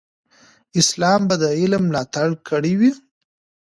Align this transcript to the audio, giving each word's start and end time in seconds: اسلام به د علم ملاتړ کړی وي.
اسلام 0.81 1.21
به 1.29 1.35
د 1.41 1.45
علم 1.59 1.83
ملاتړ 1.89 2.27
کړی 2.47 2.73
وي. 2.79 2.91